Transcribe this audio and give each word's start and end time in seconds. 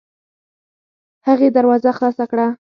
هغې 1.27 1.47
دروازه 1.57 1.89
خلاصه 1.97 2.25
کړه. 2.31 2.47